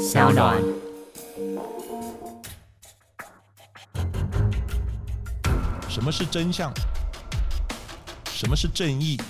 [0.00, 0.56] 小暖。
[5.90, 6.72] 什么是真相？
[8.32, 9.20] 什么是正义？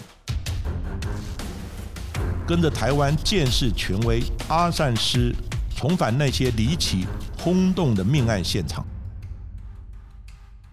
[2.46, 5.34] 跟着台湾建士权威阿善师，
[5.76, 7.04] 重返那些离奇
[7.37, 8.87] 轰动的命案现场，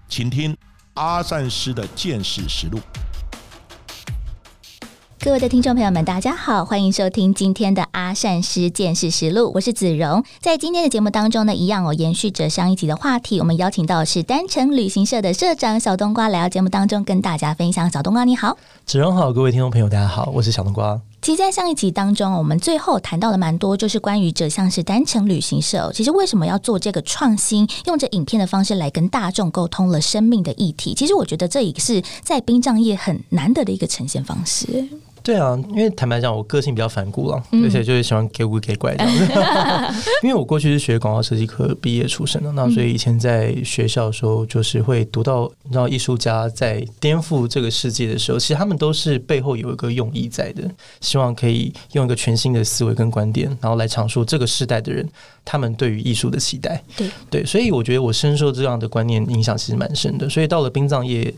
[0.08, 0.56] 请听
[0.94, 2.80] 阿善师的见识实录。
[5.20, 10.24] 各位的听众朋友们，大家好，欢迎收听今天的阿善师见识实录，我是子荣。
[10.40, 17.90] 在今天的节目当中呢，一样哦，延续着上一集的话题，我们邀请到的是单程旅行社的社长小冬瓜来到节目当中，跟大家分享。
[17.90, 21.02] 小冬瓜你好，子荣好，各位听众朋友大家好，我是小冬瓜。
[21.28, 30.94] 其实，在上一集当中，我们最后谈到了蛮多，就是关于这像是单程旅行社，其实为什么要做这个创新，用着影片的方式来跟大众沟通了生命的议题。
[30.94, 34.88] 其实，我觉得这也是在殡葬业很难得的一个呈现方式。
[35.28, 39.26] 对啊，因为坦白讲，我个性比较反骨了，而且就是喜欢给鬼给怪这样子。
[40.24, 50.64] 因为我过去是学广告设计科毕业出身的，那所以以前在学校的时候，就是会读到，你知道，艺术家在颠覆这个世界的时候，其实他们都是背后有一个用意在的，
[51.02, 55.06] 希望可以用一个全新的思维跟观点，然后来阐述这个时代的人
[55.44, 56.82] 他们对于艺术的期待。
[56.96, 60.30] 对对，所以我觉得我深受这样的观念影响，其实蛮深的。
[60.30, 61.34] 所以到了殡葬业。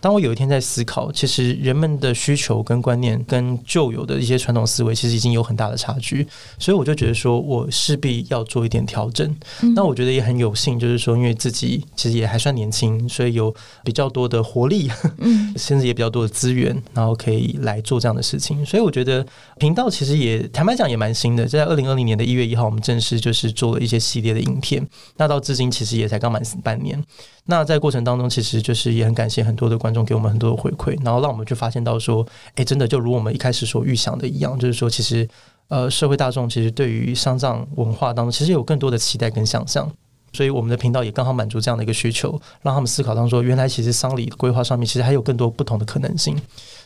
[0.00, 6.26] 当我有一天在思考，其实人们的需求跟观念跟旧有的一些传统思维，其实已经有很大的差距，
[6.58, 9.34] 所以我就觉得说我势必要做一点调整。
[9.74, 18.64] 那我觉得也很有幸，就是说因为自己其实也还算年轻，所以有比较多的活力，嗯， 甚至也比较多的资源，然后可以来做这样的事情。
[18.66, 19.24] 所以我觉得
[19.58, 24.86] 频道其实也坦白讲也蛮新的，在二零二零年的一月一号，我们正式就是做了一些系列的影片。
[25.16, 27.02] 那到至今其实也才刚满半年。
[27.46, 35.26] 那在过程当中，其实就是也很感谢很多的观众给我们很多的回馈，然后让我们去发现到说，哎，真的就如我们一开始所预想的一样，就是说，其实
[35.68, 39.90] 呃，社会大众其实对于丧葬文化当中，其实有更多的期待跟想象。
[40.34, 46.36] 所以我们的频道也刚好满足这样的一个需求，让他们思考当中说，原来其实丧礼的规划上面其实还有更多不同的可能性。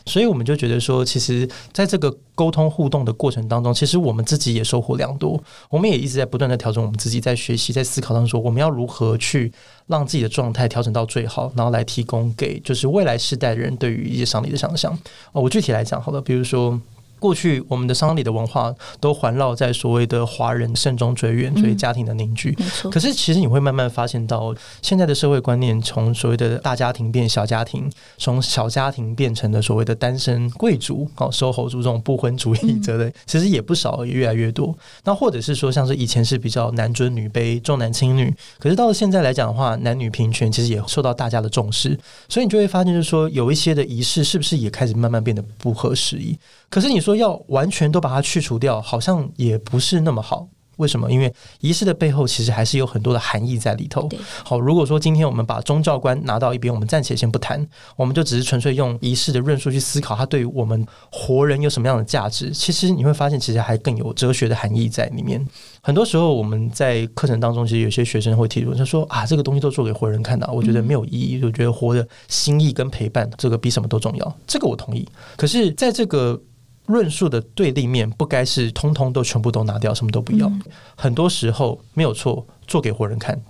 [0.05, 5.41] 所以我们就觉得说，其实在这个沟通互动的过程当中，其实我们自己也收获良多。
[5.69, 9.51] 我们也一直在不断的调整我们自己，在学习，在思考当中说，我们要如何去
[9.87, 14.97] 让自己的状态调整到最好，然后来提供给就是未来世代人对于一些丧礼的想象。
[15.33, 16.79] 哦，我具体来讲好了，比如说。
[17.19, 22.55] 过去我们的丧礼的文化都环绕在所谓的华人慎终追远，所以家庭的凝聚。
[22.57, 22.89] 没错。
[22.89, 34.75] 可是其实你会慢慢发现到，现在的社会观念从所谓的大家庭变小家庭，从小家庭变成了所谓的单身贵族，哦，收候族这种不婚主义者的，其实也不少，也越来越多。
[35.03, 41.99] 那或者是说，像是以前是比较男尊女卑、重男轻女，可是到了现在来讲的话，男女平权其实也受到大家的重视。
[42.29, 46.37] 所以你就会发现，就是说有一些的仪式是不是也开始慢慢变得不合时宜？
[46.69, 50.47] 可是你说要完全都把它去除掉，好像也不是那么好。
[50.77, 51.11] 为什么？
[51.11, 54.07] 因为仪式的背后其实还是有很多的含义在里头。
[54.45, 62.51] 好，如果说今天我们把宗教观拿到一边，我们暂且先不谈，我们就只是纯粹用仪式的论述去思考它对于我们活人有什么样的价值。
[62.51, 65.45] 其实你会发现，其实还更有哲学的含义在里面。
[65.81, 71.43] 很多时候我们在课程当中，其实有些学生会提出，他说啊，这个东西都做给活人看的，我觉得没有意义。
[71.43, 74.37] 我觉得活的心意跟陪伴，这个比什么都重要。
[74.47, 75.05] 这个我同意。
[75.35, 76.41] 可是，在这个
[76.89, 80.51] 论述的对立面不该是通通都全部都拿掉，什么都不要。
[80.95, 83.41] 很多时候没有错，做给活人看，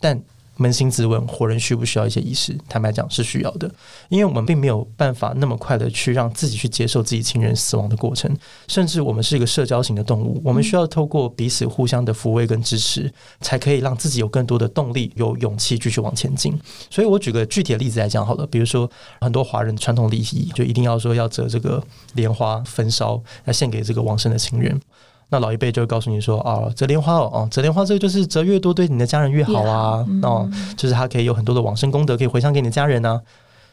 [0.00, 0.20] 但。
[0.58, 2.56] 扪心自问，活人需不需要一些仪式？
[2.68, 3.70] 坦白讲是需要的，
[4.08, 8.34] 因为我们并没有办法那么快的去让自己去接受自己亲人死亡的过程，
[8.66, 16.58] 甚至我们是一个社交型的动物，我们需要透过彼此互相的抚慰跟支持，才可以让自己有更多的动力、有勇气继续往前进。
[16.90, 18.90] 所以我举个具体的例子来讲好了，比如说
[19.20, 21.82] 很多华人传统礼仪，就一定要说要折这个
[22.14, 24.80] 莲花焚烧，来献给这个亡生的亲人。
[25.28, 33.20] 那老一辈就会告诉你说啊，折莲花哦，折莲花这个就是折越多，对你的家人越好啊，哦，就是它可以有很多的往生功德，可以回向给你的家人呢。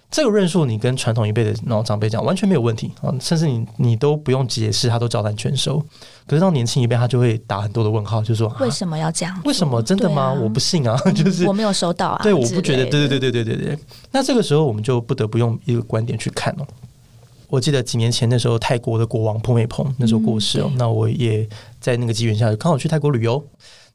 [0.10, 5.80] 这个论述你跟传统一辈的那种长辈讲完全没有问题啊，甚至你你都不用解释，他都照单全收。
[6.28, 9.42] 可是到年轻一辈，他就会打很多的问号，就说为什么要这样？
[9.44, 10.32] 为什么真的吗？
[10.32, 12.20] 我不信啊， 就是我没有收到啊。
[12.22, 13.80] 对，我不觉得，对对对对对对对。
[14.12, 16.68] 那这个时候我们就不得不用一个观点去看哦。
[17.54, 21.48] 我记得几年前那时候，泰国的国王普美蓬那时候过世哦，那我也
[21.80, 23.46] 在那个机缘下刚好去泰国旅游，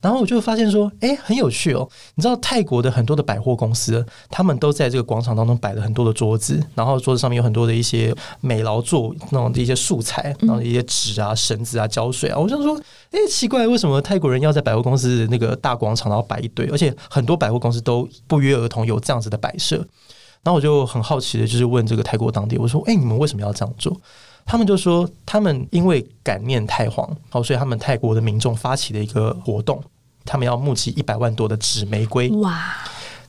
[0.01, 1.89] 然后我就发现说，哎，很有趣哦。
[2.15, 12.39] 你知道泰国的很多的百货公司，他们都在这个广场当中摆了很多的桌子，然后桌子上面有很多的一些美劳作那种的一些素材，然后一些纸啊、绳子啊、胶水啊。
[12.39, 16.65] 我想说，哎，奇怪，为什么泰国人要在百货公司的那个大广场然后摆一堆？
[16.67, 19.85] 而且很多百货公司都不约而同有这样子的摆设。
[20.43, 23.94] 然后我就很好奇的，就是问这个泰国当地，我说：“哎，你们为什么要这样做？”
[24.46, 29.82] 他们就说，他们因为感念太皇，好，所以他们泰国的民众发起的一个活动，
[30.25, 32.31] 他们要募集一百万朵的纸玫瑰。
[32.31, 32.75] 哇，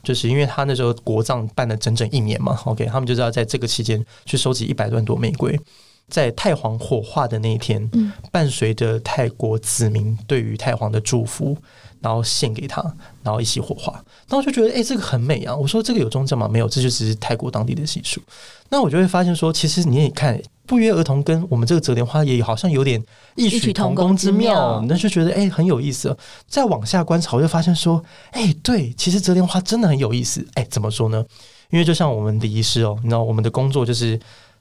[0.02, 5.60] 就是因为他那时候国葬办了整整一年嘛，OK，他们就是要在这个期间去收集一百万朵玫瑰，
[6.08, 11.54] 在太皇火化的那一天，嗯伴随着泰国子民对于太皇的祝福，
[12.00, 12.82] 然后献给他，
[13.22, 13.92] 然后一起火化。
[14.28, 15.54] 然后我就觉得，哎、这个很美啊！
[15.54, 16.48] 我说这个有宗教吗？
[16.48, 18.20] 没有，这就只是泰国当地的习俗。
[18.68, 20.40] 那我就会发现说，其实你也看。
[20.66, 23.04] 不约而同跟我们这个折莲花也好像有点
[23.34, 26.16] 异曲同工之妙，那就觉得哎、很有意思。
[26.46, 28.00] 再往下观察，我就发现说，
[28.30, 30.46] 哎、对，其实折莲花真的很有意思。
[30.54, 31.24] 哎、怎么说呢？
[31.70, 34.16] 因为就像我们的仪式哦，你知道我们的工作就是，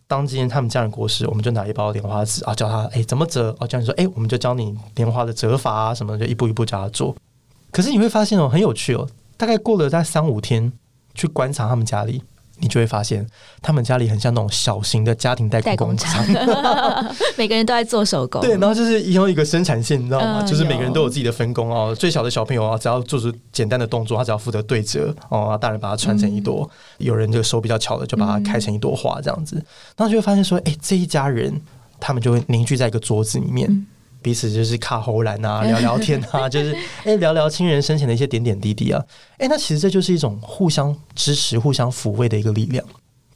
[0.07, 7.15] 当今天他们家人过世，我们就拿一包莲花纸啊，教他哎、怎么折哦，教你说哎、我们就教你莲花的折法啊什么的，就一步一步教他做。
[7.71, 9.07] 可是你会发现哦，很有趣哦，
[9.37, 10.71] 大概过了大概三五天，
[11.13, 12.23] 去观察他们家里。
[12.61, 13.25] 你就会发现，
[13.61, 16.21] 他们家里很像那种小型的家庭代工工厂，
[17.37, 18.41] 每个人都在做手工。
[18.41, 20.39] 对，然后就是一用一个生产线，你知道吗？
[20.41, 21.95] 嗯就是每个人都有自己的分工哦。
[21.97, 29.55] 最小的小朋友啊，只要做出简单的动作，他只要负责对折哦，大人把它穿成一朵，有人这个手比较巧的，就把它开成一朵花这样子。
[29.95, 31.61] 然后就会发现说，哎、这一家人
[31.97, 33.87] 他们就会凝聚在一个桌子里面。
[34.19, 36.75] 嗯彼此就是卡喉兰啊， 聊聊天啊， 就是
[37.05, 39.03] 哎、聊聊亲人生前的一些点点滴滴啊，
[39.37, 42.83] 哎、那其实这就是一种互相支持、互相抚慰的一个力量。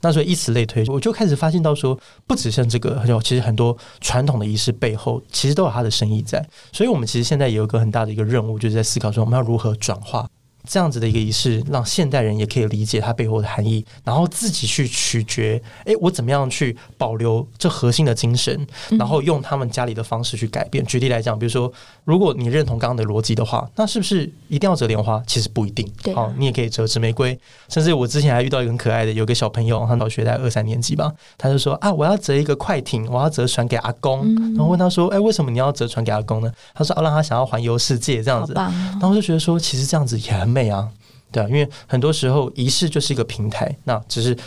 [0.02, 1.98] 那所以以此类推，我就开始发现到说，
[2.28, 6.46] 不只像这个，还有其实很多传统的仪式背后，其实都有它的深意在。
[6.74, 10.28] 所以我们其实现在也有一个很大的一个任务，就是在思考说，我们要如何转化
[10.68, 20.86] 这样子的一个仪式，让现代人也可以理解它背后的含义，然后自己去取决，哎，我怎么样去保留这核心的精神，然后用他们家里的方式去改变。
[20.86, 21.71] 举例来讲，比如说，
[22.06, 25.21] 如果你认同刚刚的逻辑的话，那是不是一定要折莲花？
[25.27, 25.89] 其实不一定。
[26.01, 27.38] 对啊好、你也可以折纸玫瑰。
[27.68, 34.21] 甚至我之前还遇到一个很可爱的，有个小朋友，他小学在二三年级吧，他就说啊，我要折一个快艇，我要折船给阿公。
[34.24, 36.51] 嗯然后问他说，哎、为什么你要折船给阿公呢？
[36.74, 38.54] 他说啊，让他想要环游世界这样子。
[38.54, 40.88] 然后我就觉得说，其实这样子也很美啊，
[41.32, 44.38] 对啊，因为很多时候仪式就是一个平台，那只是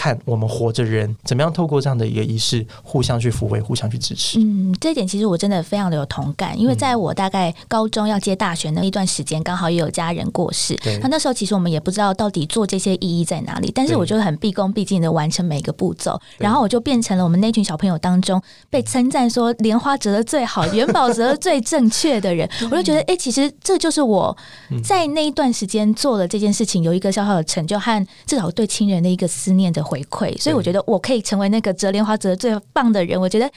[0.00, 4.38] 看我们活着人怎么样透过这样的一个仪式，互相去抚慰，互相去支持。
[4.40, 10.98] 嗯，这一点其实我真的非常的有同感，因为在我大概高中要接大学那一段时间，刚好也有家人过世对。
[11.02, 22.48] 那那时候其实我们也不知道到底做这些意义在哪里，但是我就很毕恭毕敬的完成每个步骤，然后我就变成了我们那群小朋友当中被称赞说莲花折的最好、元宝折的最正确的人。
[22.70, 24.34] 我就觉得，哎、其实这就是我
[24.70, 33.20] 嗯在那一段时间做了这件事情，有一个小小的成就和至少对亲人的一个思念的回馈，所以我觉得我可以成为那个折莲花折的最棒的人。
[33.20, 33.50] 我觉得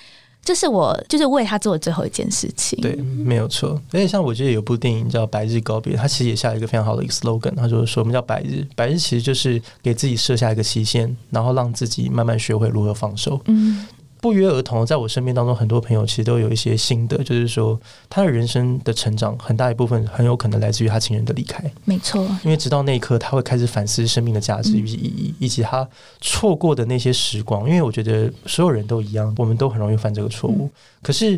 [0.44, 2.78] 这是我就是为他做的最后一件事情。
[2.82, 3.80] 对，没有错。
[3.92, 13.40] 而且像我记得有部电影叫《白日告别》，他其实也下了一个非常好的一个 slogan，他就是说我们叫白日，白日其实就是给自己设下一个期限，然后让自己慢慢学会如何放手。
[13.46, 13.86] 嗯，
[14.24, 17.78] 不约而同，在我身边当中，很多朋友其实都有一些心得，就是说
[18.10, 22.25] 他的人生的成长很大一部分很有可能来自于他亲人的离开，没错。
[22.42, 25.86] 因为直到那一刻，他会开始反思生命的价值与意义，以及他
[26.22, 27.68] 错过的那些时光。
[27.68, 30.70] 因为我觉得所有人都一样，我们都很容易犯这个错误。
[31.02, 31.38] 可是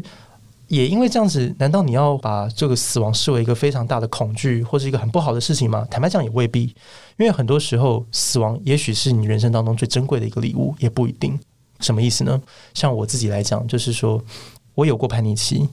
[0.67, 5.87] 也因为这样子，难道你要把这个死亡视为一个非常大的恐惧，或是一个很不好的事情吗？
[5.89, 6.65] 坦白讲，也未必。
[7.17, 11.39] 因为很多时候，死亡也许是你人生当中最珍贵的一个礼物，也不一定。
[11.85, 12.41] 什么意思呢？
[12.73, 14.19] 像我自己来讲，就是说
[14.73, 15.69] 我有过叛逆期，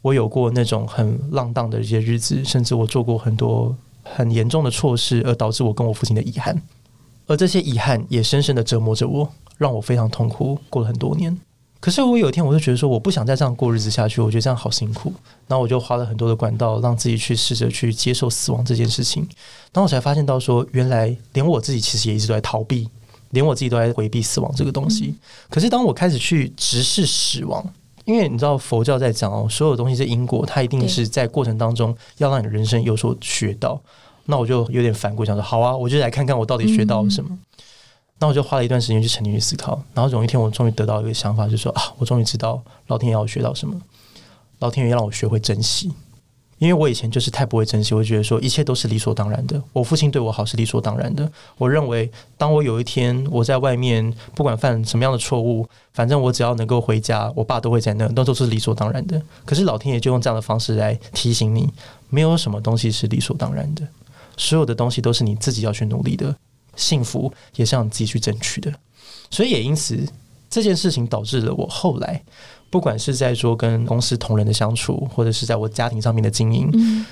[0.00, 3.74] 我有过那种很浪荡的一些日子，甚至我做过很多
[4.04, 6.62] 很严重的错事，而导致我跟我父亲的遗憾。
[7.26, 11.36] 而这些遗憾也深深的折磨着我，让我非常痛苦，过了很多年。
[11.80, 15.12] 可是我有一天，我就觉得说，我不想再这样过日子下去，我觉得这样好辛苦。
[15.48, 19.26] 然后我就花了很多的管道，让自己去试着去接受死亡这件事情。
[19.72, 22.88] 然后我才发现到说，原来连我自己其实也一直都在逃避，
[23.32, 25.14] 连我自己都在回避死亡这个东西。
[25.50, 27.62] 可是当我开始去直视死亡，
[28.06, 33.78] 因为你知道佛教在讲哦，所有东西是因果，它一定是在过程当中要让你的人生有所学到。
[34.24, 37.36] 那我就有点反过，想说好啊，我就来看看我到底学到了什么。
[38.18, 43.80] 那我就花了一段时间去沉浸去思考，然后有一天我终于得到一个想法，就是说啊，我终于知道老天爷要我学到什么，
[44.60, 45.90] 老天爷要让我学会珍惜。
[46.62, 49.60] 因为我以前就是太不会珍惜，我觉得说一切都是理所当然的。
[49.72, 51.28] 我父亲对我好是理所当然的。
[51.58, 59.20] 我认为，当我有一天我在外面不管犯什么样的错误，反正我只要能够回家，我爸都会在那，那都是理所当然的。
[59.44, 61.68] 可是老天爷就用这样的方式来提醒你，
[62.08, 63.82] 没有什么东西是理所当然的，
[64.36, 66.32] 所有的东西都是你自己要去努力的，
[66.76, 68.72] 幸福也是要你自己去争取的。
[69.32, 69.98] 所以也因此，
[70.48, 72.22] 这件事情导致了我后来。
[72.72, 77.04] 不管是在说跟公司同仁的相处，或者是在我家庭上面的经营，嗯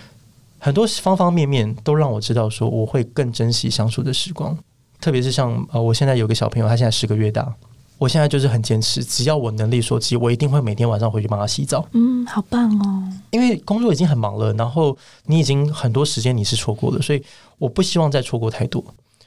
[0.58, 4.56] 很多方方面面都让我知道说我会更珍惜相处的时光。
[5.00, 7.54] 特别是像呃，我现在有个小朋友，他现在十个月大，
[7.98, 11.86] 我现在就是很坚持，只要我能力所及，我一定会每天晚上回去帮他洗澡。
[11.92, 13.12] 嗯，好棒哦！
[13.30, 17.22] 因为工作已经很忙了，然后你已经很多时间你是错过了，所以
[17.58, 18.82] 我不希望再错过太多，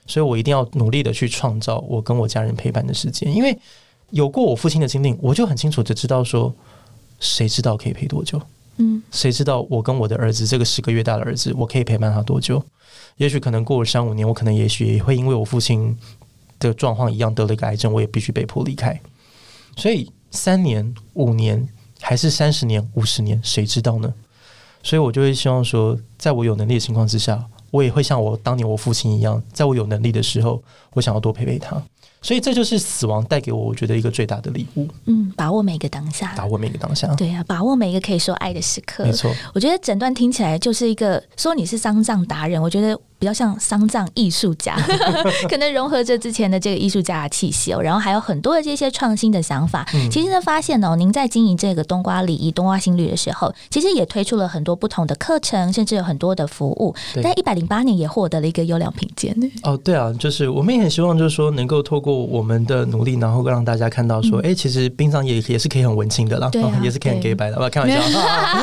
[0.08, 3.32] 所以我一定要努力的去创造我跟我家人陪伴的时间。
[3.36, 3.58] 因为
[4.12, 6.54] 有过我父亲的经历，我就很清楚的知道说，
[7.20, 8.42] 谁知道可以陪多久？
[8.78, 12.64] 嗯，谁知道我跟我的儿子这个十个月大的儿子，我可以陪伴他多久？
[13.18, 15.98] 也许可能过了三五年，我可能也许也会因为我父亲。
[16.60, 18.98] 的状况一样得了一个癌症，我也必须被迫离开。
[19.76, 21.68] 所以三年、五年，
[22.00, 24.14] 还是三十年、五十年，谁知道呢？
[24.82, 31.84] 所以我就会希望说，在我有能力的情况之下，我也会像我当年我父亲一样，在我有能力的时候，我想要多陪陪他。
[32.24, 34.88] 所以这就是死亡带给我，我觉得一个最大的礼物。
[35.06, 37.14] 嗯，把握每个当下，把握每个当下。
[37.14, 39.04] 对啊，把握每一个可以说爱的时刻。
[39.06, 43.00] 没错，我觉得整段听起来就是一个说你是丧葬达人，我觉得。
[43.20, 44.76] 比较像丧葬艺术家，
[45.50, 49.86] 可能融合着之前的这个艺术家的气息哦，然后还有很多的这些创新的想法。
[50.12, 56.94] 其实呢，发现哦，您在经营这个冬瓜礼仪、冬瓜新旅的时候，其实也推出了很多不同的课程，甚至有很多的服务。
[57.24, 59.34] 在一百零八年也获得了一个优良评鉴。
[59.64, 66.52] 哦，对啊，就是我们也很希望，就是说能够透过我们的努力，然后让大家看到说，哎，其实殡葬也也是可以很文青的啦，
[66.84, 67.70] 也是可以很 gay 白的。
[67.70, 67.98] 开玩笑，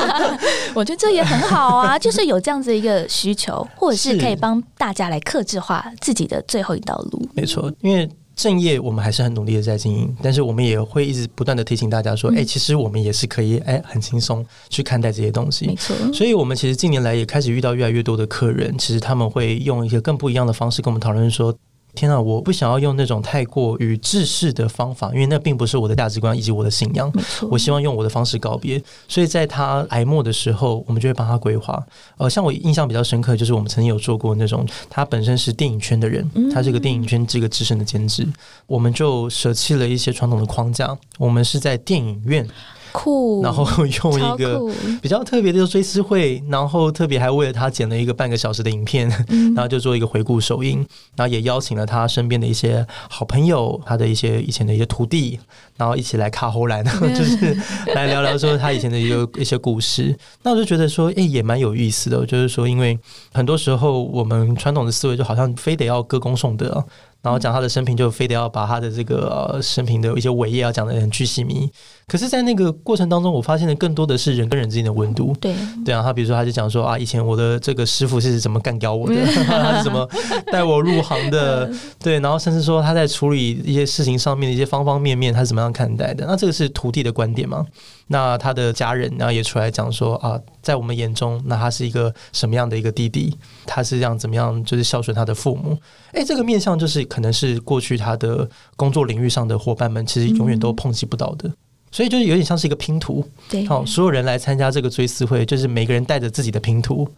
[0.75, 4.50] 我觉得这也很好啊，就是有这样子一个需求，或者是可以帮。
[4.50, 7.28] 帮大家来克制化自己的最后一道路。
[7.35, 15.66] 没错，因为正业我们还是很努力的在经营，但是我们也会一直不断的提醒大家说，哎，其实我们也是可以，哎，很轻松去看待这些东西。
[15.66, 21.54] 没错，所以我们其实近年来也开始遇到越来越多的客人，其实他们会用一些更不一样的方式跟我们讨论说。
[21.94, 22.20] 天啊！
[22.20, 27.12] 我不想要用那种太过于制式的方法，因为那并不是我的价值观以及我的信仰。
[27.50, 28.82] 我希望用我的方式告别。
[29.09, 31.82] 所以在他挨末的时候，我们就会帮他规划。
[32.16, 38.26] 呃，像我印象比较深刻，就是我们曾经有做过那种，他本身是电影圈的人，他是个电影圈这个资深的监制，
[38.66, 42.47] 我们就舍弃了一些传统的框架，我们是在电影院。
[42.92, 44.61] 酷，然后用一个
[45.00, 49.09] 比较特别的追思会，然后特别还为了他剪了一个半个小时的影片，
[49.54, 50.78] 然后就做一个回顾首映，
[51.16, 55.38] 然后也邀请了他身边的一些好朋友，他的一些以前的一些徒弟，
[55.76, 56.82] 然后一起来卡后来，
[57.14, 57.56] 就是
[57.94, 60.16] 来聊聊说他以前的一个一些故事。
[60.42, 62.99] 那我就觉得说，哎，也蛮有意思的，就是说，因为
[63.32, 66.85] 很多时候我们传统的思维就好像非得要歌功颂德。
[67.22, 71.70] 然后讲他的生平，就非得要把他的这个生平的一些伟业要讲的很具细迷。
[72.08, 75.32] 可是，在那个过程当中，我发现的更多的是人跟人之间的温度。
[75.40, 79.14] 对对啊，他比如说，他就讲说啊，以前我的这个师傅是怎么干掉我的，
[79.46, 80.08] 他 是怎么
[80.50, 81.70] 带我入行的？
[82.02, 86.26] 对，然后甚至说他在处理一些事情上面的一些方方面面，他是怎么样看待的？
[86.26, 87.64] 那这个是徒弟的观点吗？
[88.12, 93.38] 那他的家人，然后也出来讲说啊，在我们眼中，那他是一个什么样的一个弟弟？
[93.64, 95.79] 他是这样怎么样，就是孝顺他的父母？
[96.12, 101.49] 诶，这个面相就是可能是过去他的工作领域上的伙伴们，其实永远都碰及不到的。
[101.93, 103.25] 所以就是有点像是一个拼图。
[103.49, 107.09] 对，好，所有人来参加这个追思会，就是每个人带着自己的拼图，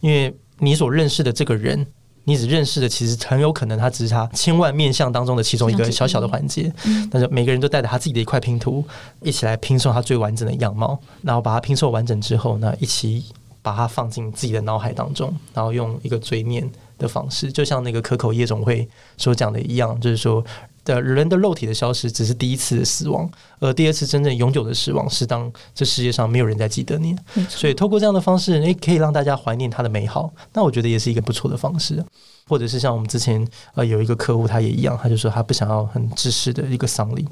[0.00, 1.86] 因为你所认识的这个人。
[2.24, 6.72] 你只认识的，其实很有可能它只是他千万面相当中的其中一个小小的环节。
[7.10, 8.84] 但是每个人都带着他自己的一块拼图，
[9.22, 10.98] 一起来拼凑他最完整的样貌。
[11.22, 13.24] 然后把它拼凑完整之后，呢一起
[13.62, 20.44] 把它放进自己的脑海当中，然后用一个追念的方式，就像那个可口夜总会所讲的一样，就是说。
[20.84, 27.16] 的人的肉体的消失只是第一次的死亡，而第二次真正永久的死亡是当这世界上没有人在记得你。
[27.48, 30.32] 所以透过这样的方式，诶，可以让大家怀念他的美好。
[30.52, 32.04] 那我觉得也是一个不错的方式。
[32.48, 33.46] 或者是像我们之前
[33.76, 37.24] 呃有一个客户，他也一样，他就说他不想要很知识的一个丧礼。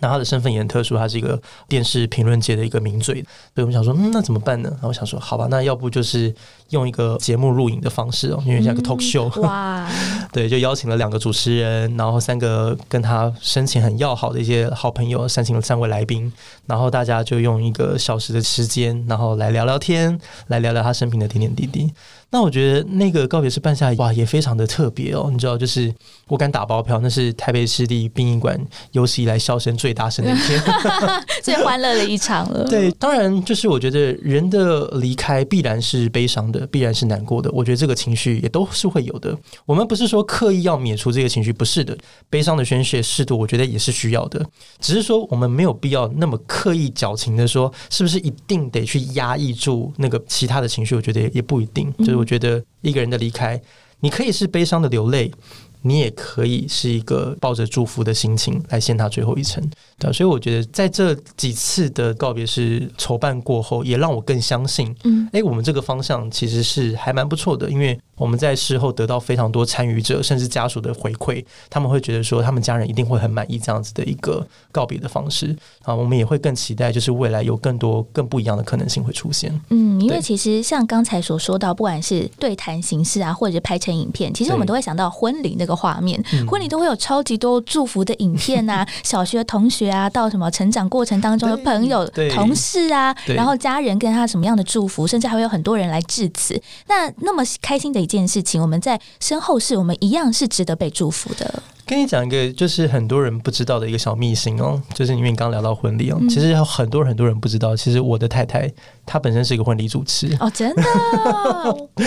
[0.00, 3.22] 那他的身份也很特殊，他是一个电视评论界的一个名嘴，
[3.54, 4.68] 所以我们想说，嗯，那怎么办呢？
[4.72, 6.34] 然后我想说，好吧，那要不就是
[6.70, 9.88] 用一个节目录影的方式哦，因为像个 talk show，哇，
[10.32, 16.32] 对，就邀请了两个主持人，然后三个跟他生前很要好的一些好朋友，三请了三位来宾，
[16.66, 21.92] 然后大家就用一个小时的时间，然后来聊聊天，来聊聊他生平的点点滴滴。
[22.32, 25.28] 那我觉得那个告别式办下来，哇，也非常的特别哦。
[25.32, 25.92] 你知道，就是
[26.28, 28.56] 我敢打包票，那是台北市立殡仪馆
[28.92, 30.62] 有史以来笑声最大声的一天，
[31.42, 32.64] 最欢乐的一场了。
[32.70, 37.50] 对，当然就是我觉得人的离开必然是悲伤的，必然是难过的。
[37.52, 39.36] 我觉得这个情绪也都是会有的。
[39.66, 41.98] 我们不是说刻意要免除这个情绪，不是的。
[42.28, 44.40] 悲伤的宣泄适度，我觉得也是需要的。
[44.78, 50.94] 只是说我们没有必要那么刻意矫情的说，是不是一定得去压抑住那个其他的情绪？
[50.94, 51.92] 我觉得也不一定。
[51.98, 52.19] 就是。
[52.20, 53.60] 我觉得一个人的离开，
[54.00, 55.32] 你可以是悲伤的流泪，
[55.80, 59.66] 你也可以是一个抱着祝福的心情来献他最后一程。
[60.00, 79.52] 对，所以我觉得在这几次的告别式筹办过后，也让我更相信，嗯，哎，我们这个方向其实是还蛮不错的，因为我们在事后得到非常多参与者甚至家属的回馈，他们会觉得说他们家人一定会很满意这样子的一个告别的方式啊，我们也会更期待，就是未来有更多更不一样的可能性会出现。
[79.68, 89.89] 嗯，因为其实像刚才所说到，不管是对谈形式啊，或者是拍成影片，其实我们都会想到婚礼那个画面，婚礼都会有超级多祝福的影片啊， 小学同学。
[89.90, 96.60] 啊，到什么成长过程当中的朋友、同事啊，然后家人跟他什么样的祝福，甚至还会有很多人来致辞。
[96.86, 101.62] 那那么开心的一件事情，我们在身后事，我们一样是值得被祝福的。
[101.90, 108.70] 跟你讲一个，就是很多人不知道的一个小秘辛哦，就是因为你刚聊到婚礼哦，其实有很多很多人不知道，其实我的太太
[109.04, 110.28] 她本身是一个婚礼主持。
[110.38, 110.82] 哦，真的？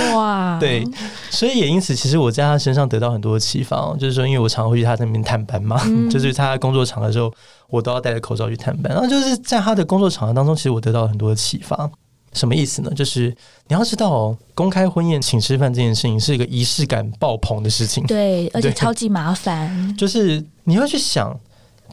[0.16, 0.86] 哇，对，
[1.30, 5.78] 所以也因此，其实我在她身上得到很多的启发哦，就是说，因为我常会去她那边探班嘛，
[6.10, 7.30] 就是她工作场的时候，
[7.70, 11.92] 我都要戴着口罩去探班，然后就是在她的工作场合当中，其实我得到很多的启发。
[12.34, 12.92] 什么意思呢？
[12.96, 13.30] 就是
[13.68, 19.72] 你要知道哦，公开婚宴请吃饭这件事情是一个仪式感爆棚的事情，对，而且超级麻烦。
[19.98, 21.40] 就是你要去想，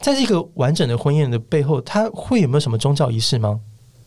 [0.01, 3.59] 在这个完整的婚宴的背后，它会有没有什么宗教仪式吗？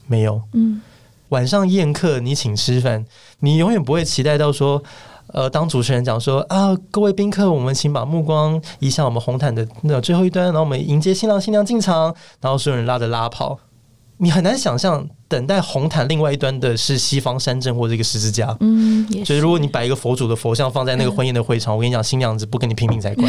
[0.07, 0.43] 没有。
[0.53, 0.83] 嗯，
[1.29, 3.05] 晚上宴客你请吃饭，
[3.41, 4.83] 你永远不会期待到说，
[5.29, 13.59] 呃，当主持人讲说啊，各位宾客，我们请把目光移向我们红毯的那最后一端，然后我们迎接新郎新娘进场，然后所有人拉着拉跑。
[14.19, 18.57] 你很难想象，等待红毯另外一端的是西方山镇或者一个十字架。
[18.61, 23.29] 嗯，所以如果你摆一个佛祖的佛像放在那个婚宴的会场，我跟你讲，新娘子不跟你拼命才怪。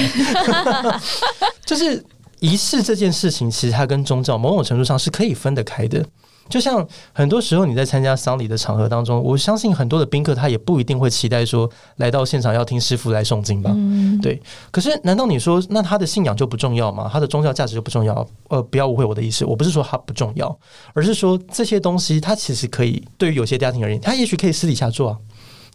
[1.65, 2.04] 就是
[2.39, 6.06] 仪式这件事情，其实它跟宗教某种程度上是可以分得开的。
[6.48, 13.75] 就像很多时候你在参加丧礼的场合当中，我相信很多的宾客他也不一定会期待说来到现场要听师傅来诵经吧？
[14.22, 14.42] 对。
[14.72, 17.10] 可是难道你说那他的信仰就不重要吗？
[17.12, 18.28] 他的宗教价值就不重要？
[18.50, 20.56] 呃，不要误会我的意思，我不是说他不重要，
[20.94, 25.18] 而是说这些东西他其实可以对于有些家庭而言，他也许可以私底下做啊。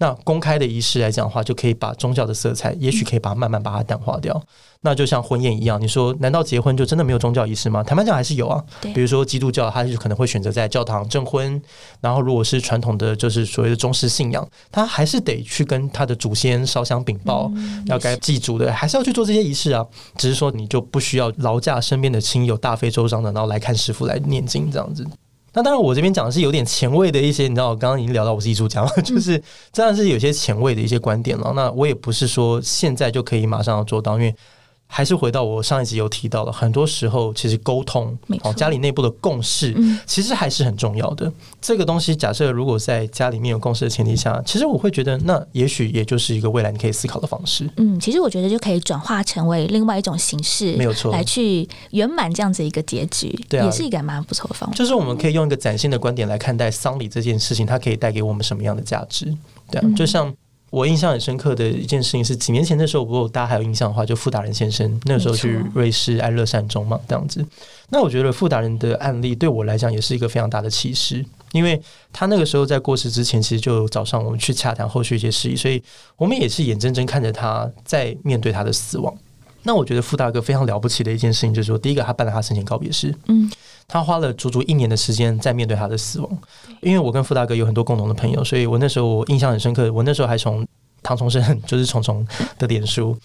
[0.00, 4.42] 那公开的仪式来讲的话，就可以把宗教的色彩，也许可以把它慢慢把它淡化掉。
[4.80, 7.82] 那就像婚宴一样，你说难道结婚就真的没有宗教仪式吗？
[7.82, 8.64] 坦白讲还是有啊。
[8.94, 11.60] 比如说基督教，他就可能会选择在教堂证婚。
[12.00, 17.52] 然后如果是传统的，就是所谓的中式信仰，他还是得去跟他的祖先烧香禀报，
[17.84, 19.86] 要该祭祖的，还是要去做这些仪式啊。
[20.16, 25.06] 只是说你就不需要劳驾身边的亲友大费周章的，然后来看师傅来念经这样子。
[25.52, 31.52] 那当然，我这边讲的是有点前卫的一些，你知道，我刚刚已经聊到我是艺术家，就是真的是有些前卫的一些观点了。
[31.54, 34.34] 那我也不是说现在就可以马上要做到，因为。
[34.92, 39.72] 还是回到我上一集有提到的，很多时候其实沟通，哦，家里内部的共识，
[40.04, 41.32] 其实还是很重要的。
[41.60, 47.70] 这个东西，假设如果在家里面有共识的前提下，其实我会觉得，那也许也就是一个未来你可以思考的方式。
[47.76, 54.74] 嗯，其实我觉得就可以转化成为另外一种形式，没有错，来去圆满这样子一个结局，对，也是一个蛮不错的方法。
[54.74, 59.32] 就是我们可以用一个崭新的观点来看待丧礼这件事情，它可以带给我们什么样的价值？
[59.70, 60.34] 对啊，就像。
[60.70, 67.44] 我印象很深刻的一件事情是几年前的时候，如果大家还有印象的话，就傅达人先生那时候去瑞士安乐善终嘛，这样子。
[67.88, 71.80] 那我觉得傅达人的案例对我来讲也是一个非常大的启示，因为
[72.12, 75.82] 他那个时候在过世之前，其实就早上我们去洽谈后续一些事宜，所以
[76.16, 79.12] 我们也是眼睁睁看着他在面对他的死亡。
[79.62, 83.50] 那我觉得傅大哥非常了不起的一件事情，就是说，第一个他办了他生前告别式，嗯，
[83.86, 86.38] 他花了足足一年的时间在面对他的死亡。
[86.80, 89.92] 因为我跟傅大哥有很多共同的朋友，所以我那时候我印象很深刻。
[89.92, 90.66] 我那时候还从
[91.02, 92.26] 唐崇生，就是虫虫
[92.58, 93.16] 的脸书，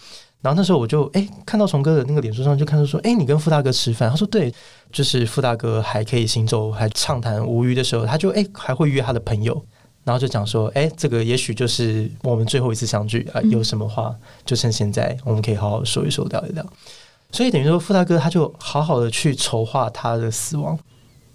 [0.42, 4.10] 然后那时候我就哎看到虫哥的那个脸书上就看到说，哎，你跟傅大哥吃饭？
[4.10, 4.52] 他说对，
[4.92, 9.64] 就是傅大哥还可以行走，还畅谈无余的时候，他就哎还会约他的朋友。
[10.06, 14.14] 然后就讲说，哎，这个也许就是我们最后一次相聚啊，有什么话
[14.44, 16.64] 就趁现在，我们可以好好说一说，聊一聊。
[17.32, 20.78] 所以等于说，傅大哥他就好好的去筹划他的死亡。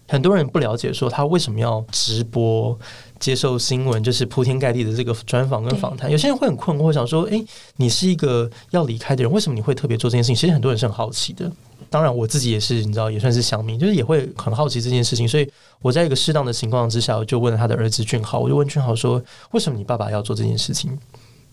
[0.07, 2.77] 很多人不了解说他为什么要直播
[3.19, 6.09] 接受新闻，就是铺天盖地的这个专访跟访谈。
[6.09, 7.43] 有些人会很困惑，想说，哎，
[7.75, 10.35] 你是一个要离开的人，为什么你会特别做这件事情？
[10.35, 11.51] 其实很多人是很好奇的。
[11.91, 15.27] 当然，我自己也是，你知道，也算是乡民，就是也会很好奇这件事情。
[15.27, 15.51] 所以
[15.81, 20.97] 我在一个适当的情况之下，我就问了他的儿子俊豪，我就问俊豪说：“为什么你爸爸要做这件事情？”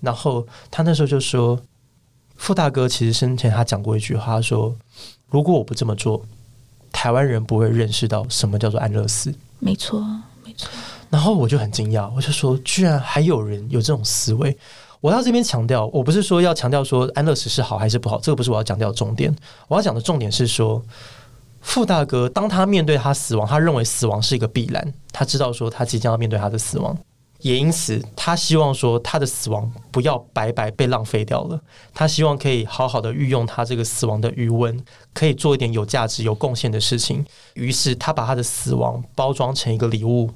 [0.00, 1.60] 然后他那时候就说
[2.38, 4.72] ：“傅大哥其实生前他讲过一句话，说
[5.28, 6.24] 如果我不这么做，
[6.92, 10.00] 台湾人不会认识到什么叫做安乐死。”没错，
[10.44, 10.70] 没错。
[11.10, 14.56] 然后我就很惊讶，我就说：“居然还有人有这种思维。”
[15.00, 19.34] 我要这边强调，我不是说要强调说安乐死是好还是不好，这个不是我要强调的重点。
[19.68, 20.82] 我要讲的重点是说，
[21.60, 26.96] 傅大哥当他面对他死亡，他认为死亡是一个必然，他知道说他即将要面对他的死亡，
[27.40, 31.60] 也因此，他希望说他的死亡不要白白被浪费掉了。
[31.94, 34.84] 他希望可以好好的运用他这个死亡的余温，
[35.14, 37.24] 可以做一点有价值、有贡献的事情。
[37.54, 40.28] 于是，他把他的死亡包装成一个礼物，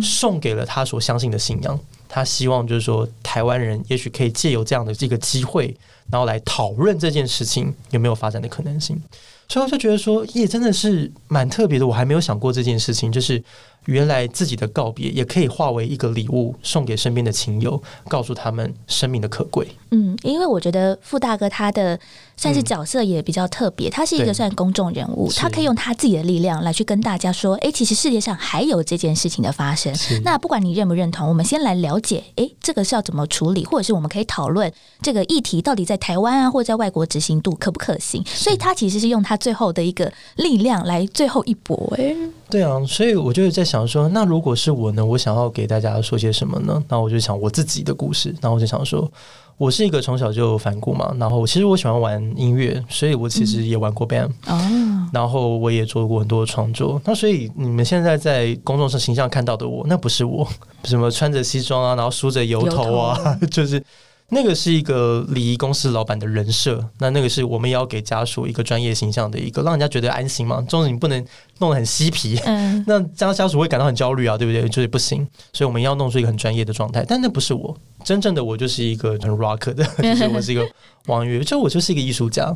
[0.00, 1.78] 送给了他所相信的信仰。
[2.08, 5.74] 他希望就是说，台湾人也许可以借由这样的这个机会，
[6.10, 9.00] 然后来讨论这件事情有没有发展的可能性。
[9.48, 11.86] 所以，我就觉得说，也真的是蛮特别的。
[11.86, 13.42] 我还没有想过这件事情，就是。
[13.86, 19.66] 原来自己的告别也可以化为一个礼物，送给身边的亲友，告诉他们生命的可贵。
[19.90, 21.98] 嗯，因为我觉得傅大哥他的
[22.36, 29.94] 算是角色也比较特别，他是一个算公众人物，他可以用他自己的力量来去跟大家说：“哎，其实世界上还有这件事情的发生。”
[30.24, 34.70] 那不管你认不认同，我们先来了解，哎，这个是要怎么处理，或者是我们可以讨论
[35.00, 38.22] 这个议题到底在台湾啊，或者在外国执行度可不可行？
[38.26, 41.94] 所以他其实是用他最后的一个力量来最后一搏。
[41.96, 42.14] 哎，
[42.50, 45.04] 对啊，所以我就在想说，那如果是我呢？
[45.04, 46.80] 我想要给大家说些什么呢？
[46.88, 49.10] 那我就想我自己的故事，然后我就想说。
[49.58, 57.00] 我是一个从小就反骨嘛，然后其实我喜欢玩音乐，所以我其实也玩过 band，哦，然后我也做过很多创作。
[57.06, 60.46] 那所以你们现在在公众上形象看到的我，那不是我，
[60.84, 63.82] 什么穿着西装啊，然后梳着油头啊， 就是。
[64.28, 70.60] 那个是一个礼仪公司老板的人设，那那个是我们也要给家属一个专业形象的一个，让人家觉得安心嘛。
[70.68, 71.24] 总之你不能
[71.58, 74.68] 弄得很嬉皮，嗯， 那这样家属会感到很焦虑啊，对不对？
[74.68, 77.04] 就是不行，所以我们要弄出一个很专业的状态。
[77.06, 80.68] 但那不是我，真正的我就是一个很 rock 的， 就是我是一个
[81.06, 82.52] 王月，就我就是一个艺术家。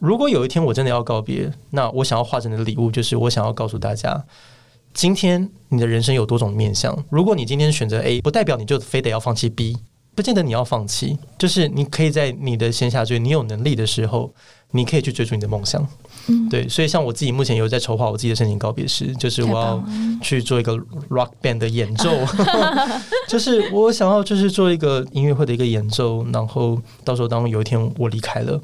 [0.00, 4.22] 如果有一天我真的要告别，那我想要化成的礼物就是我想要告诉大家，
[4.92, 7.02] 今天你的人生有多种面相。
[7.08, 9.78] 如果你今天选择 A，不代表你就非得要放弃 B。
[10.14, 14.32] 不见得你要放弃，就是你可以在你的线下追，你有能力的时候，
[14.70, 15.86] 你可以去追逐你的梦想。
[16.28, 19.84] 嗯，对，所以像我自己目前有在筹划我自己的申请告别式，就是我要
[20.22, 20.74] 去做一个
[21.10, 22.10] rock band 的演奏，
[23.28, 28.58] 就是我想要就是做一个音乐会的一个演奏，然后到时候当有一天我离开了，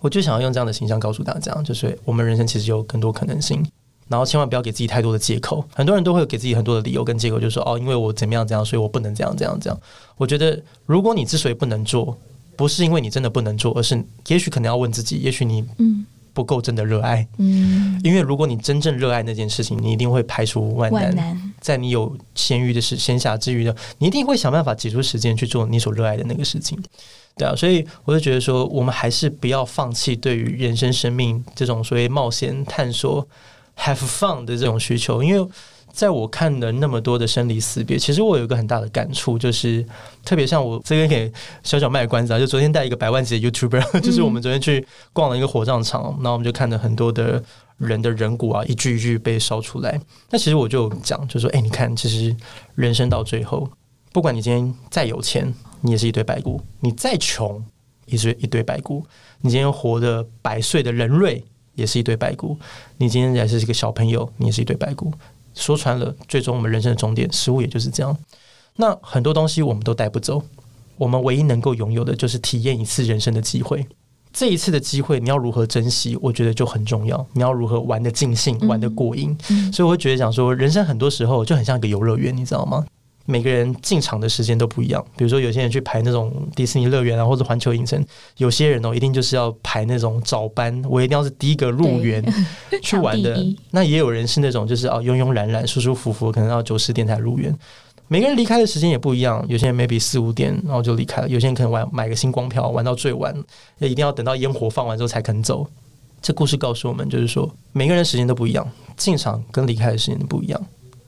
[0.00, 3.64] 我就想要用这样的形象告诉大家，就是我们人生其实有更多可能性。
[4.10, 9.80] 然后千万不要给自己太多的借口，很多人都会给自己很多的理由跟借口，就是说哦，因为我怎么样怎样，所以我不能这样这样这样。
[10.16, 12.18] 我觉得，如果你之所以不能做，
[12.56, 15.64] 不是因为你真的不能做，而是也许可能要问自己，也许你
[16.32, 17.24] 不够真的热爱。
[17.38, 26.76] 嗯，因为如果你真正热爱那件事情，你一定会排除万难，在你有闲余的时闲暇之余的，你一定会想办法挤出时间去做你所热爱的那个事情。
[27.36, 33.24] 对啊，所以我就觉得说，我们还是不要放弃对于人生、生命这种所谓冒险探索。
[33.80, 35.50] Have fun 的这种需求，因为
[35.92, 39.84] 在我看的那么多的生离死别，其实我有一个很大的感触，就是
[40.24, 41.32] 特别像我这边给
[41.64, 47.42] 小小卖关子啊，就昨天带一个百万级的 YouTuber， 就是我们昨天去逛了一个火葬场，然后我们就看到很多的
[47.78, 50.00] 人的人骨啊，一具一具被烧出来。
[50.30, 52.36] 那其实我就讲，就说，哎，你看，其实
[52.76, 53.68] 人生到最后，
[54.12, 57.64] 不管你今天再有钱，你也是一堆白骨；你再穷，
[58.06, 59.02] 也是一堆白骨；
[59.40, 61.42] 你今天活的百岁的人瑞。
[61.80, 62.56] 也是一堆白骨。
[62.98, 65.12] 你今天还是一个小朋友，你也是一堆白骨。
[65.54, 68.16] 说穿了，最终我们人生的终点，食物也就是这样。
[68.76, 70.40] 那很多东西我们都带不走，
[70.96, 73.84] 我们唯一能够拥有的就是体验一次人生的机会。
[74.32, 76.16] 这一次的机会，你要如何珍惜？
[76.22, 77.26] 我觉得就很重要。
[77.32, 79.36] 你要如何玩的尽兴，玩的过瘾？
[79.72, 82.86] 所以我会觉得讲说，人生很多时候就很像一个游乐园，你知道吗？
[83.30, 88.04] 每个人进场的时间都不一样，比如说有些人去排那种迪士尼乐园啊，或者环球影城，
[88.36, 92.22] 有些人哦一定就是要排那种早班，我一定要是第一个入园
[92.82, 93.42] 去玩的。
[93.70, 97.56] 那也有人是那种就是哦慵慵懒懒、舒舒服服，可能要九十点才入园。
[98.08, 103.32] 每个人离开的时间也不一样，有些人 maybe 四五点然后就离开了，有些人可能玩买个星光票玩到最晚，
[103.78, 105.64] 那一定要等到烟火放完之后才肯走。
[106.20, 110.60] 这故事告诉我们，就是说每个人时间都不一样，进场跟离开的时间都不一样。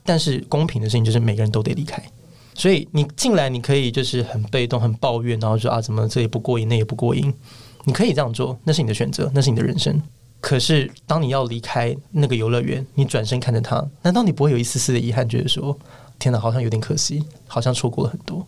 [0.03, 2.03] 但是公平的事情就是每个人都得离开，
[2.53, 7.33] 所以你进来你可以就是很被动、很抱怨，然后说啊，怎么这也不过瘾，那也不过瘾。
[7.85, 10.01] 你可以这样做，那是你的选择，那是你的人生。
[10.39, 15.77] 可是当你要离开那个游乐园，你转身看着他，难道你不会有一丝丝的遗憾，觉得说
[16.19, 18.45] 天哪，好像有点可惜，好像错过了很多。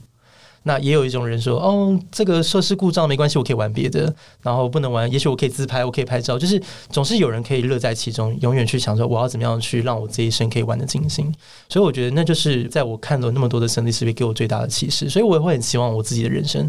[0.68, 4.12] 那也有一种人说，哦，这个设施故障没关系，我可以玩别的。
[4.42, 11.32] 然后不能玩，也许我可以自拍，我可以拍照，就是总是有人可以乐在其中，永远去想说我要怎么样去让我这一生可以玩的尽兴。
[11.70, 15.08] 所以我觉得那就是在我看了那么多的生离死别，给我最大的启示。
[15.08, 16.68] 所以我也会很希望我自己的人生。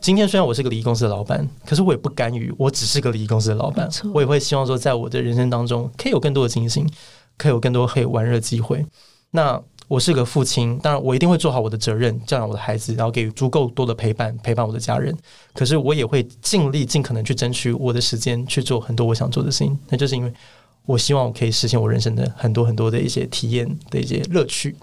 [0.00, 3.88] 今天虽然我是个礼仪公司的老板，可是我也不甘于我只是个礼仪公司的老板。
[4.14, 6.88] 我也会希望说，在我的人生当中，可以有更多的尽兴，
[7.36, 8.86] 可以有更多可以玩乐机会。
[9.32, 9.60] 那。
[9.92, 15.14] 我是个父亲，当然我一定会做好我的责任，教养我的孩子，然后给予足够多的陪伴，陪伴我的家人。
[15.52, 19.78] 可是我也会尽力、尽可能去争取我的时间，去做很多我想做的事情。
[19.90, 20.32] 那就是因为
[20.86, 24.74] 我希望我可以实现我人生的很多很多的一些体验的一些乐趣。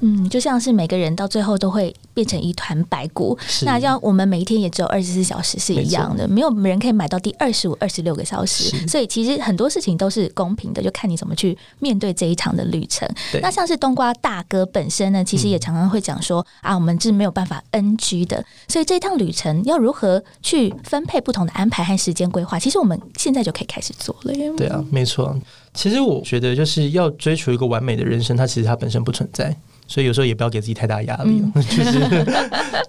[0.00, 13.08] 嗯，就像是每个人到最后都会变成一团白骨，那像我们每一天也只有二十四小时是一样的，没有人可以买到第二十五、二十六个小时，所以其实很多事情都是公平的，就看你怎么去面对这一场的旅程。
[13.40, 24.50] 那像是冬瓜大哥本身呢，其实也常常会讲说、啊，我们是没有办法 NG 的，所以这一趟旅程要如何去分配不同的安排和时间规划，其实我们现在就可以开始做了耶。
[24.56, 25.38] 对啊，没错。
[25.72, 29.56] 其实我觉得就是要追求一个完美的人生，它其实它本身不存在，
[29.88, 31.42] 所以有时候也不要给自己太大压力。
[31.58, 32.26] 就是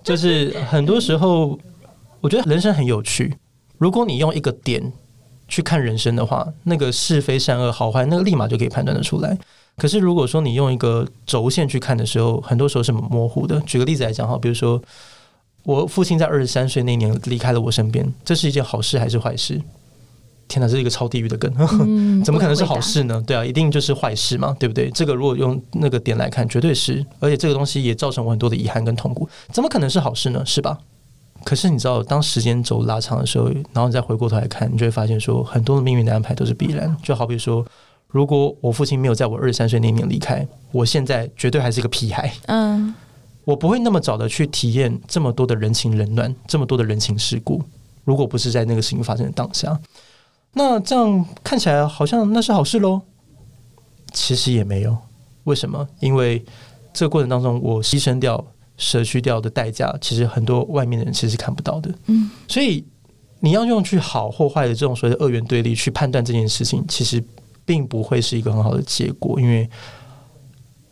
[0.04, 1.58] 就是很多时候，
[2.22, 3.36] 我觉得人生很有趣。
[3.80, 4.94] 如果你用一个点
[5.48, 9.36] 去看人生的话，那个是非善恶好坏，那个立马就可以判断得出来。
[9.78, 13.60] 可是如果说你用一个轴线去看的时候，很多时候是模糊的。
[13.62, 14.80] 举个例子来讲哈，比如说
[15.64, 19.62] 我父亲在二十三岁那年离开了我身边，这是一件好事还是坏事？
[20.50, 21.50] 天哪，这是一个超地狱的梗，
[21.88, 23.24] 嗯怎么可能是好事呢？
[23.26, 24.90] 对啊，一定就是坏事嘛，对不对？
[24.92, 30.46] 这个如果用那个点来看，绝对是，而且这个东西也造成我很多的遗憾跟痛苦，怎么可能是好事呢？
[30.46, 30.78] 是吧？
[31.46, 36.94] 可是你知道，当时间轴拉长的时候，然后你再回过头来看，你就会发现说，很多的命运的安排都是必然。
[37.02, 37.66] 就好比说，
[38.08, 42.34] 如果我父亲没有在我二十三岁那年离开，我现在绝对还是一个屁孩。
[42.48, 42.94] 嗯
[43.46, 47.64] 我不会那么早的去体验这么多的人情冷暖，这么多的人情世故。
[48.04, 49.80] 如果不是在那个事情发生的当下，
[50.54, 53.02] 那这样看起来好像那是好事喽。
[54.12, 54.98] 其实也没有，
[55.44, 55.88] 为什么？
[56.00, 56.44] 因为
[56.92, 58.44] 这个过程当中，我牺牲掉、
[58.76, 61.94] 舍去掉的代价，其实很多外面的人其实是看不到的。
[62.08, 62.84] 嗯，所以
[63.40, 67.24] 你要用去好或坏的这种所谓的二元对立去判断这件事情，其实
[67.64, 69.70] 并不会是一个很好的结果，因为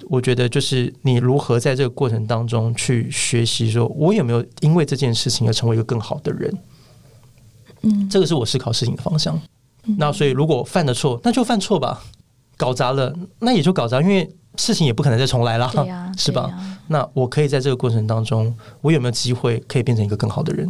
[0.09, 6.55] 我觉得就是你如何在这个过程当中去学习，说我有没有因为这件事情而成为一个更好的人，
[7.81, 9.39] 嗯这个是我思考事情的方向。
[9.97, 12.03] 那所以如果犯的错，那就犯错吧，
[12.57, 16.49] 搞砸了那也就搞砸，因为事情也不可能再重来了，啊、是吧？
[16.87, 20.69] 那我可以在这个过程当中，我有没有机会可以变成一个更好的人？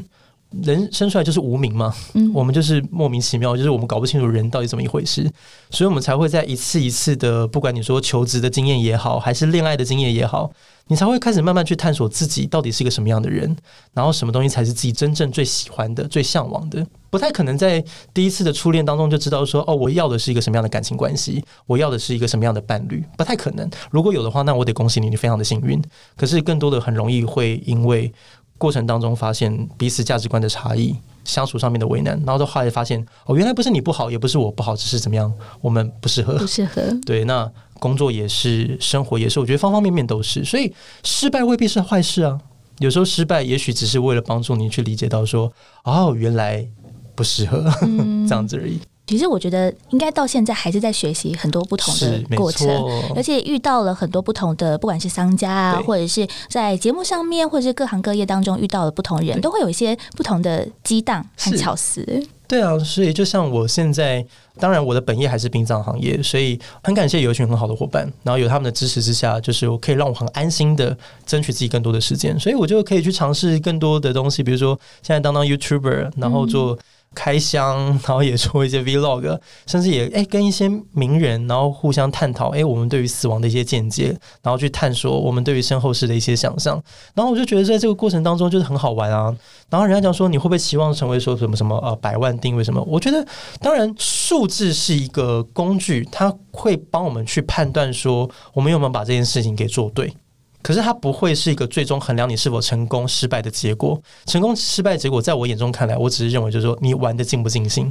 [0.63, 5.29] 人生出来就是无名嘛，嗯我们就是莫名其妙，就是我们搞不清楚人到底怎么一回事，
[5.69, 10.49] 所以我们才会在一次一次的，不管你说求职的经验也好，还是恋爱的经验也好，
[10.88, 13.55] 你才会开始慢慢去探索自己到底是一个什么样的人，
[13.93, 16.86] 然后什么东西才是自己真正最喜欢的、最向往的。
[17.10, 17.83] 不太可能在
[18.13, 23.69] 第一次的初恋当中就知道说，哦，我要的是一个什么样的感情关系，我要的是一个什么样的伴侣，不太可能。
[23.89, 25.81] 如果有的话，那我得恭喜你，你非常的幸运。
[26.17, 28.12] 可是更多的很容易会因为
[28.57, 30.95] 过程当中发现彼此价值观的差异。
[31.27, 36.47] 相处上面的为难，然后到后来发现，哦，原来不是你不好，也不是我不好，只是怎么样，我们不适合不。
[36.47, 36.81] 适合。
[37.05, 42.39] 对，那工作也是，生活也是，我觉得方方面面都是，所以失败未必是坏事啊。
[42.79, 45.51] 有时候失败也许只是为了帮助你去理解到说，
[45.83, 46.65] 哦，原来
[47.13, 47.61] 不适合、
[48.25, 48.79] 这样子而已。
[49.07, 52.69] 其实我觉得应该到现在还是在学习很多不同的过程，
[53.15, 62.05] 而且遇到了很多不同的，不管是商家啊，或者是在节目上面，或者是各行各业当中遇到了不同人，都会有一些不同的激荡和巧思。
[62.49, 64.25] 对啊，所以就像我现在，
[64.59, 76.77] 当然我的本业还是殡葬行业，所以很感谢有一群很好的伙伴，然后有他们的支持之下，就是我可以让我很安心的争取自己更多的时间，所以我就可以去尝试更多的东西，比如说现在当当 YouTuber，然后做。
[77.17, 86.80] 开箱， 然后也做一些 Vlog，甚至也哎跟一些名人，然后互相探讨哎我们对于死亡的一些见解，然后去探索我们对于身后事的一些想象。
[87.15, 89.36] 然后我就觉得在这个过程当中就是很好玩啊。
[89.69, 92.82] 然后人家讲说你会不会期望成为说什么什么呃百万定位什么？
[92.88, 93.25] 我觉得
[93.60, 100.13] 当然数字是一个工具，它会帮我们去判断说我们有没有把这件事情给做对。
[100.61, 104.01] 可是它不会是一个最终衡量你是否成功失败的结果。
[104.25, 107.89] 成功失败的结果，在我眼中看来，我只是认为就是说你玩的尽不尽兴，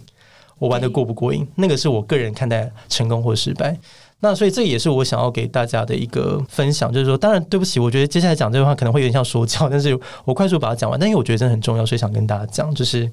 [0.59, 3.79] 我玩的过不过瘾，那个是我个人看待成功或失败。
[4.21, 10.99] 那所以这也是我想要给大家的一个分享，就是说，当然对不起，我觉得接下来讲这句话可能会有点像说教，但是我快速把它讲完。
[10.99, 13.11] 但因为我觉得真的很重要，所以想跟大家讲，就是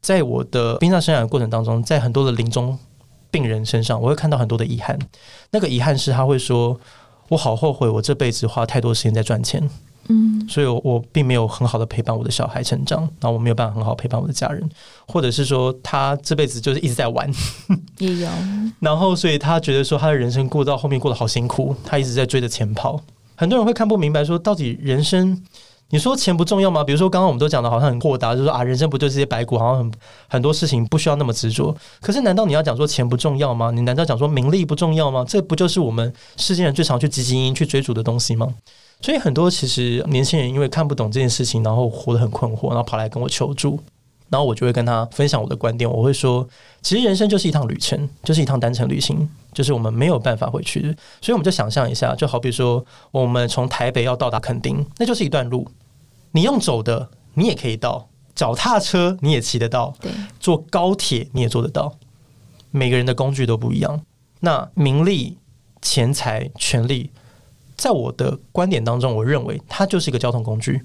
[0.00, 2.78] 在我的殡葬生涯的过程当中，在很多的临终
[3.30, 4.98] 病人身上，我会看到很多的遗憾。
[5.50, 6.78] 那个遗憾是他会说。
[7.30, 9.62] 我好后悔，我这辈子花太多时间在赚钱，
[10.08, 14.68] 嗯，所以我我并没有很好的陪伴我的小孩成长，然后我没有办法很好陪伴我的家人，
[15.06, 17.32] 或者是说他这辈子就是一直在玩，
[17.98, 18.28] 也有，
[18.80, 23.00] 然后所以他觉得说他的人生过到后面过得好辛苦，他一直在追着钱跑。
[23.36, 25.40] 很多人会看不明白，说到底人生，
[25.90, 26.84] 你说钱不重要吗？
[26.84, 29.92] 比如说刚刚我们都讲的好像很豁达，就是说啊，人生不就是些白骨，好像很
[30.28, 31.76] 很多事情不需要那么执着。
[32.00, 33.70] 可是难道你要讲说钱不重要吗？
[33.70, 35.24] 你难道讲说名利不重要吗？
[35.28, 38.46] 这不就是我们世间人最常去汲汲营营去追逐的东西吗？
[39.00, 43.78] 所以很多其实年轻人因为看不懂这件事情，然后活得很困惑，然后跑来跟我求助。
[44.28, 46.48] 然后我就会跟他分享我的观点，我会说，
[46.82, 50.82] 其实人生就是一趟旅程，就是一趟单程旅行，就是我们没有办法回去。
[51.20, 55.66] 所以我们就想象一下，就好比说，我们从台北要到达垦丁，那就是一段路，
[56.32, 61.96] 你用走的，你也可以到；脚踏车你也骑得到，对，坐高铁你也做得到。
[62.70, 64.00] 每个人的工具都不一样。
[64.40, 65.38] 那名利、
[65.82, 67.10] 钱财、权利，
[67.76, 70.82] 在我的观点当中，我认为它就是一个交通工具。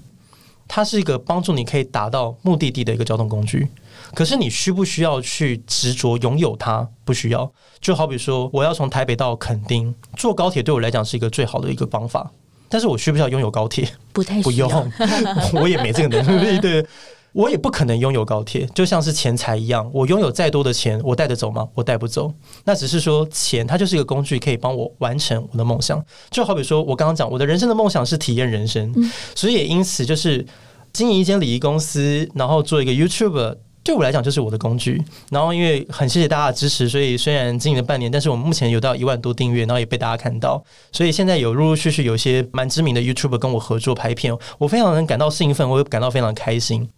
[0.68, 3.68] 它是一个帮助你可以达到目的地的一个交通工具，
[4.12, 6.88] 可是你需不需要去执着拥有它？
[7.04, 7.48] 不需要。
[7.80, 12.32] 就好比说，我要从台北到垦丁，坐高铁对我来讲是一个最好的一个方法。
[12.68, 13.88] 但是我需不需要拥有高铁？
[14.12, 14.70] 不太不用，
[15.54, 16.58] 我也没这个能力。
[16.58, 16.84] 对，
[17.32, 21.68] 我也不可能拥有高铁，就像是钱财一样，我拥有再多的钱，我带得走吗？
[21.74, 22.32] 我带不走。
[22.64, 26.02] 那只是说，钱它就是一个工具，可以帮我完成我的梦想。
[26.30, 28.92] 就好比说，我刚刚讲，我的人生的梦想是体验人生，
[29.34, 30.44] 所以也因此就是
[30.92, 33.56] 经营一间礼仪公司，然后做一个 YouTube。
[33.86, 46.88] 对我来讲就是我的工具，然后因为很谢谢大家的支持，所以虽然经营了半年，但是我们目前有到一万多订阅，然后也被大家看到，所以现在有陆陆续续有一些蛮知名的 YouTube 跟我合作拍片，我非常能感到兴奋，我也感到非常开心。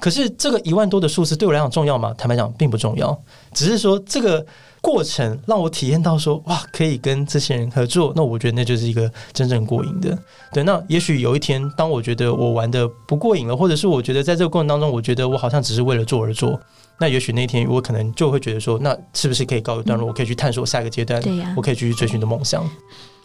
[0.00, 2.14] 可是这个一万多的数字对我来讲重要吗？
[2.16, 3.20] 坦白讲并不重要，
[3.52, 4.46] 只是说这个
[4.80, 10.16] 过程让我体验到说哇，可以跟这些人合作，那我觉得那就是一个真正过瘾的。
[10.52, 16.58] 对，那也许有一天，当我觉得我玩的不过瘾了，或者是我觉得在这个过程当中，我觉得我好像只是为了做而做，
[16.98, 20.06] 那也许那天我可能就会觉得说，那是不是可以告一段落？
[20.08, 22.64] 我可以去探索下一个阶段，对呀我可以继续追寻的梦想。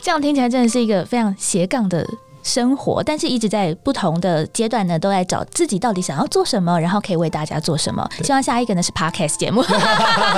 [0.01, 2.05] 这样听起来真的是一个非常斜杠的
[2.43, 8.08] 生活，但是一直在不同的阶段呢，都在找自己到底想要做什么，然后可以为大家做什么。
[8.23, 9.63] 希望下一个呢是 podcast 节目，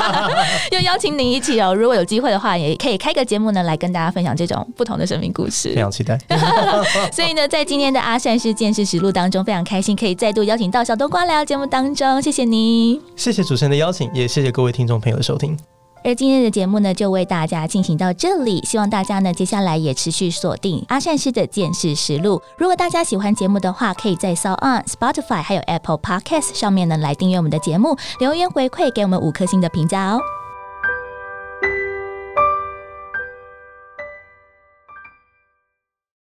[0.71, 1.73] 又邀请您一起哦。
[1.73, 5.81] 如果有机会的话，也可以开个节目呢，来跟大家分享这种不同的生命故事非。
[5.81, 6.17] 常期待。
[7.11, 13.01] 所以呢，在今天的阿善是见识实录当中，非常开心可以再度邀请到小冬瓜来到节目当中，谢谢你。
[13.15, 15.57] 谢谢主持人的邀请，也谢谢各位听众朋友的收听。
[16.05, 18.61] 而今天的节目呢，就为大家进行到这里。
[18.63, 22.39] 希望大家呢，接下来也持续锁定阿善师的见识实录。
[22.59, 30.19] 如果大家喜欢节目的话，可以在 s o On、Spotify 还有 Apple Podcast 上面呢来订阅我们的节目，留言回馈给我们五颗星的评价哦。